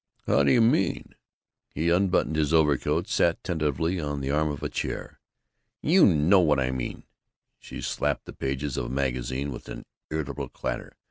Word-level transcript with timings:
"How 0.25 0.41
do 0.41 0.51
you 0.51 0.61
mean?" 0.63 1.13
He 1.69 1.91
unbuttoned 1.91 2.35
his 2.35 2.55
overcoat, 2.55 3.07
sat 3.07 3.43
tentatively 3.43 3.99
on 3.99 4.19
the 4.19 4.31
arm 4.31 4.49
of 4.49 4.63
a 4.63 4.67
chair. 4.67 5.19
"You 5.83 6.07
know 6.07 6.43
how 6.55 6.59
I 6.59 6.71
mean!" 6.71 7.03
She 7.59 7.81
slapped 7.81 8.25
the 8.25 8.33
pages 8.33 8.77
of 8.77 8.85
a 8.87 8.89
magazine 8.89 9.51
with 9.51 9.69
an 9.69 9.85
irritable 10.09 10.49
clatter. 10.49 10.97